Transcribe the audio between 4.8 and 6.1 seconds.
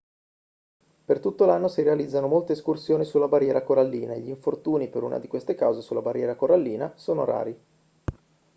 per una di queste cause sulla